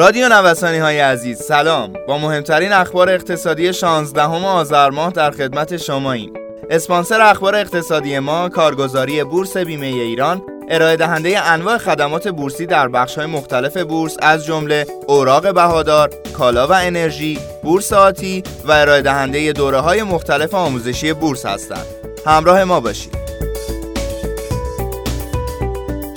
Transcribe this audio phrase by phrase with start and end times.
[0.00, 6.12] رادیو نوسانی های عزیز سلام با مهمترین اخبار اقتصادی 16 آذر ماه در خدمت شما
[6.12, 6.32] ایم
[6.70, 13.18] اسپانسر اخبار اقتصادی ما کارگزاری بورس بیمه ایران ارائه دهنده انواع خدمات بورسی در بخش
[13.18, 19.52] های مختلف بورس از جمله اوراق بهادار، کالا و انرژی، بورس آتی و ارائه دهنده
[19.52, 21.86] دوره های مختلف آموزشی بورس هستند.
[22.26, 23.20] همراه ما باشید.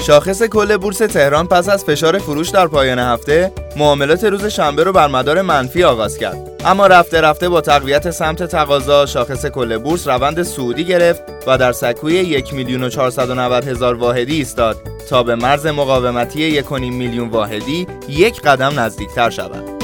[0.07, 4.91] شاخص کل بورس تهران پس از فشار فروش در پایان هفته معاملات روز شنبه رو
[4.91, 10.07] بر مدار منفی آغاز کرد اما رفته رفته با تقویت سمت تقاضا شاخص کل بورس
[10.07, 14.78] روند سعودی گرفت و در سکوی یک میلیون و هزار واحدی ایستاد
[15.09, 19.83] تا به مرز مقاومتی یک میلیون واحدی یک قدم نزدیکتر شود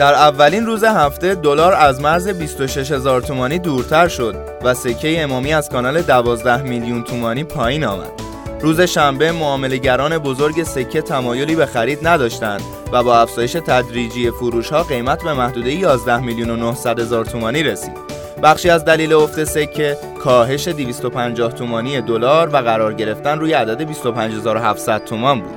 [0.00, 5.52] در اولین روز هفته دلار از مرز 26 هزار تومانی دورتر شد و سکه امامی
[5.52, 8.29] از کانال 12 میلیون تومانی پایین آمد.
[8.62, 14.82] روز شنبه معاملهگران بزرگ سکه تمایلی به خرید نداشتند و با افزایش تدریجی فروش ها
[14.82, 17.96] قیمت به محدوده 11 میلیون و 900 هزار تومانی رسید.
[18.42, 25.04] بخشی از دلیل افت سکه کاهش 250 تومانی دلار و قرار گرفتن روی عدد 25700
[25.04, 25.54] تومان بود.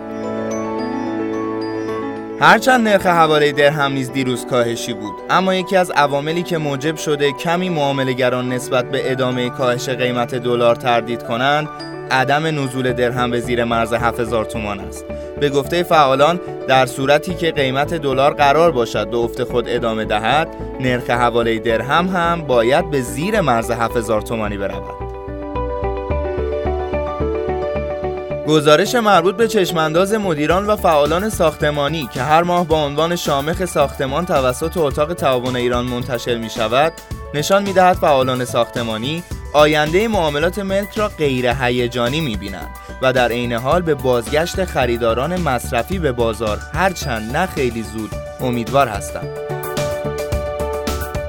[2.40, 7.32] هرچند نرخ حواله درهم نیز دیروز کاهشی بود اما یکی از عواملی که موجب شده
[7.32, 11.70] کمی معاملهگران نسبت به ادامه کاهش قیمت دلار تردید کنند
[12.14, 15.06] عدم نزول درهم به زیر مرز 7000 تومان است.
[15.40, 20.48] به گفته فعالان در صورتی که قیمت دلار قرار باشد به افت خود ادامه دهد
[20.80, 25.14] نرخ حواله درهم هم باید به زیر مرز 7000 تومانی برود.
[28.48, 34.26] گزارش مربوط به چشمانداز مدیران و فعالان ساختمانی که هر ماه با عنوان شامخ ساختمان
[34.26, 36.94] توسط اتاق تعاون ایران منتشر می شود
[37.34, 42.70] نشان می دهد فعالان ساختمانی آینده معاملات ملک را غیر هیجانی می‌بینند
[43.02, 48.88] و در عین حال به بازگشت خریداران مصرفی به بازار هرچند نه خیلی زود امیدوار
[48.88, 49.30] هستند.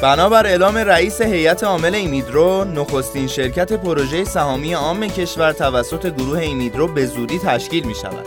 [0.02, 6.88] بنابر اعلام رئیس هیئت عامل ایمیدرو نخستین شرکت پروژه سهامی عام کشور توسط گروه ایمیدرو
[6.88, 8.26] به زودی تشکیل می شود.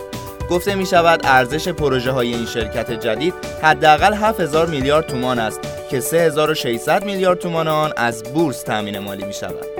[0.50, 6.00] گفته می شود ارزش پروژه های این شرکت جدید حداقل 7000 میلیارد تومان است که
[6.00, 9.77] 3600 میلیارد تومان آن از بورس تامین مالی می شود.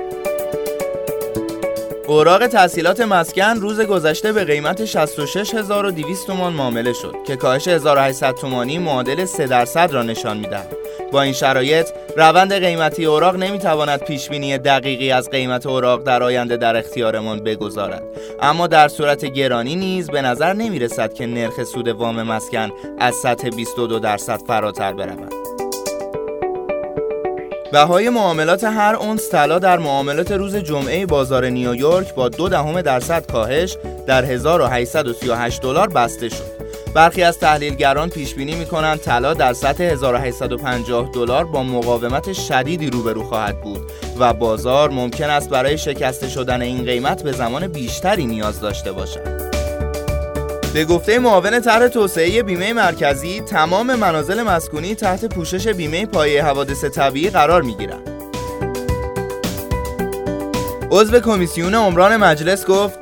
[2.09, 8.77] اوراق تحصیلات مسکن روز گذشته به قیمت 66200 تومان معامله شد که کاهش 1800 تومانی
[8.77, 10.75] معادل 3 درصد را نشان می‌دهد.
[11.11, 11.87] با این شرایط
[12.17, 18.03] روند قیمتی اوراق نمی‌تواند پیش بینی دقیقی از قیمت اوراق در آینده در اختیارمان بگذارد
[18.41, 23.15] اما در صورت گرانی نیز به نظر نمی رسد که نرخ سود وام مسکن از
[23.15, 25.48] سطح 22 درصد فراتر برود
[27.71, 33.31] بهای معاملات هر اونس طلا در معاملات روز جمعه بازار نیویورک با دو دهم درصد
[33.31, 36.59] کاهش در 1838 دلار بسته شد.
[36.95, 43.23] برخی از تحلیلگران پیش بینی می‌کنند طلا در سطح 1850 دلار با مقاومت شدیدی روبرو
[43.23, 48.61] خواهد بود و بازار ممکن است برای شکسته شدن این قیمت به زمان بیشتری نیاز
[48.61, 49.38] داشته باشد.
[50.73, 56.83] به گفته معاون طرح توسعه بیمه مرکزی تمام منازل مسکونی تحت پوشش بیمه پایه حوادث
[56.83, 58.09] طبیعی قرار می گیرند.
[60.91, 62.99] عضو کمیسیون عمران مجلس گفت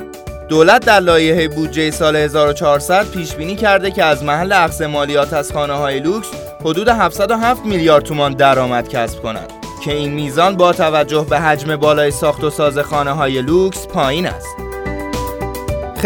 [0.50, 5.52] دولت در لایحه بودجه سال 1400 پیش بینی کرده که از محل اخذ مالیات از
[5.52, 6.28] خانه های لوکس
[6.66, 9.54] حدود 707 میلیارد تومان درآمد کسب کند
[9.86, 14.26] که این میزان با توجه به حجم بالای ساخت و ساز خانه های لوکس پایین
[14.26, 14.67] است.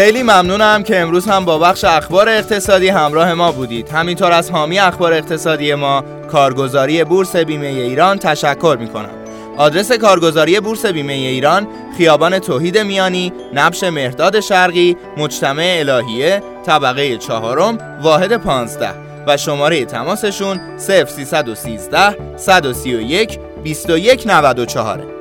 [0.02, 3.90] خیلی ممنونم که امروز هم با بخش اخبار اقتصادی همراه ما بودید.
[3.90, 9.10] همینطور از حامی اخبار اقتصادی ما کارگزاری بورس بیمه ایران تشکر می کنم
[9.58, 11.68] آدرس کارگزاری بورس بیمه ایران
[11.98, 18.90] خیابان توحید میانی نبش مهداد شرقی مجتمع الهیه طبقه چهارم واحد پانزده
[19.28, 25.21] و شماره تماسشون 0313 131 2194